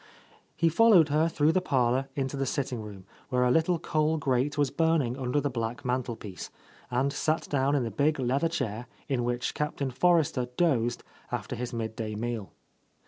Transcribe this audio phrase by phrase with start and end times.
[0.55, 4.57] He followed her through the parlour into the sitting room, where a little coal grate
[4.57, 6.49] was burning under the black mantelpiece,
[6.89, 11.71] and sat down in the big leather chair in which Captain Forrester dozed after his
[11.71, 12.51] mid day meal.